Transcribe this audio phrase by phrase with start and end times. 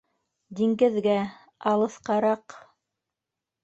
[0.59, 1.19] —Диңгеҙгә,
[1.75, 2.61] алыҫҡараҡ...